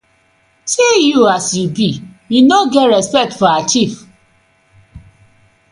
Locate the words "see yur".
0.73-1.27